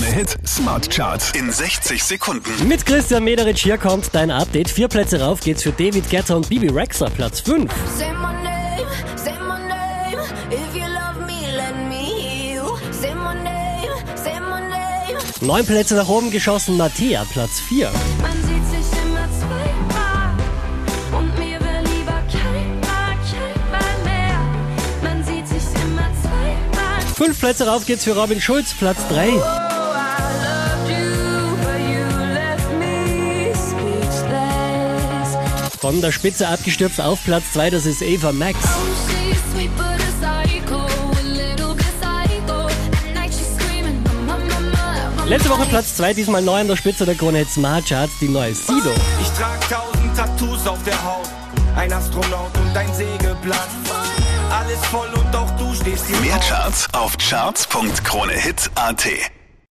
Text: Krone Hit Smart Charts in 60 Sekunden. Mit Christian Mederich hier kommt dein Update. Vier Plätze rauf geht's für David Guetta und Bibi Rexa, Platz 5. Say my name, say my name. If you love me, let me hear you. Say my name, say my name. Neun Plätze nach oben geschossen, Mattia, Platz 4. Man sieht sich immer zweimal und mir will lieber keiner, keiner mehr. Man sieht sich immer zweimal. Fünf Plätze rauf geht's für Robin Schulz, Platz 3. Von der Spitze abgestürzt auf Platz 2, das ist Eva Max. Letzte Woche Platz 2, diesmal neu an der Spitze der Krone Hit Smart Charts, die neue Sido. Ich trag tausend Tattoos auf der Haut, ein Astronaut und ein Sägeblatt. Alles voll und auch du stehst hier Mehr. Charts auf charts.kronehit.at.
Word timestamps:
Krone 0.00 0.12
Hit 0.12 0.38
Smart 0.46 0.90
Charts 0.90 1.30
in 1.32 1.52
60 1.52 2.02
Sekunden. 2.02 2.68
Mit 2.68 2.86
Christian 2.86 3.22
Mederich 3.22 3.62
hier 3.62 3.76
kommt 3.76 4.08
dein 4.14 4.30
Update. 4.30 4.70
Vier 4.70 4.88
Plätze 4.88 5.20
rauf 5.20 5.40
geht's 5.40 5.62
für 5.62 5.72
David 5.72 6.08
Guetta 6.08 6.36
und 6.36 6.48
Bibi 6.48 6.68
Rexa, 6.68 7.10
Platz 7.10 7.40
5. 7.40 7.70
Say 7.98 8.06
my 8.14 8.32
name, 8.42 8.88
say 9.16 9.34
my 9.40 9.58
name. 9.58 10.22
If 10.50 10.74
you 10.74 10.86
love 10.86 11.26
me, 11.26 11.54
let 11.54 11.76
me 11.88 12.04
hear 12.16 12.62
you. 12.62 12.78
Say 12.92 13.14
my 13.14 13.34
name, 13.34 13.92
say 14.16 14.40
my 14.40 14.60
name. 14.60 15.18
Neun 15.42 15.66
Plätze 15.66 15.96
nach 15.96 16.08
oben 16.08 16.30
geschossen, 16.30 16.78
Mattia, 16.78 17.24
Platz 17.30 17.60
4. 17.60 17.90
Man 18.22 18.32
sieht 18.32 18.66
sich 18.70 19.02
immer 19.02 19.28
zweimal 19.38 20.34
und 21.18 21.38
mir 21.38 21.60
will 21.60 21.94
lieber 21.94 22.22
keiner, 22.32 23.16
keiner 23.28 24.04
mehr. 24.04 24.40
Man 25.02 25.22
sieht 25.24 25.46
sich 25.46 25.82
immer 25.82 26.08
zweimal. 26.22 27.14
Fünf 27.14 27.38
Plätze 27.38 27.66
rauf 27.66 27.84
geht's 27.84 28.04
für 28.04 28.16
Robin 28.16 28.40
Schulz, 28.40 28.72
Platz 28.72 28.98
3. 29.10 29.59
Von 35.80 36.00
der 36.02 36.12
Spitze 36.12 36.46
abgestürzt 36.46 37.00
auf 37.00 37.24
Platz 37.24 37.44
2, 37.54 37.70
das 37.70 37.86
ist 37.86 38.02
Eva 38.02 38.32
Max. 38.32 38.58
Letzte 45.24 45.48
Woche 45.48 45.64
Platz 45.70 45.96
2, 45.96 46.12
diesmal 46.12 46.42
neu 46.42 46.60
an 46.60 46.68
der 46.68 46.76
Spitze 46.76 47.06
der 47.06 47.14
Krone 47.14 47.38
Hit 47.38 47.48
Smart 47.48 47.86
Charts, 47.86 48.12
die 48.20 48.28
neue 48.28 48.54
Sido. 48.54 48.90
Ich 49.22 49.28
trag 49.30 49.58
tausend 49.70 50.14
Tattoos 50.14 50.66
auf 50.66 50.82
der 50.82 51.02
Haut, 51.02 51.30
ein 51.76 51.90
Astronaut 51.90 52.50
und 52.58 52.76
ein 52.76 52.92
Sägeblatt. 52.92 53.68
Alles 54.50 54.84
voll 54.90 55.08
und 55.14 55.34
auch 55.34 55.50
du 55.52 55.74
stehst 55.74 56.04
hier 56.08 56.20
Mehr. 56.20 56.38
Charts 56.40 56.88
auf 56.92 57.16
charts.kronehit.at. 57.16 59.06